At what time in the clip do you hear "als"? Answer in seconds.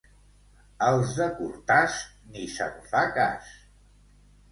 0.85-1.11